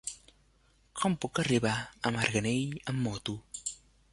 Com 1.01 1.17
puc 1.25 1.41
arribar 1.43 1.73
a 1.81 2.13
Marganell 2.17 2.75
amb 2.95 3.07
moto? 3.11 3.37